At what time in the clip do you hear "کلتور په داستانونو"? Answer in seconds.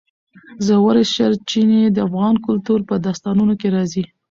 2.45-3.53